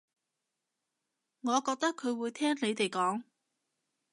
[1.41, 3.21] 我覺得佢會聽你哋講